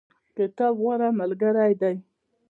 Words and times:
کتاب 0.35 0.73
غوره 0.81 1.09
ملګری 1.19 1.73
دی 1.81 1.95